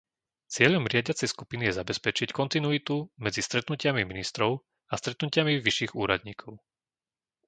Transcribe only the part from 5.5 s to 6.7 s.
vyšších úradníkov.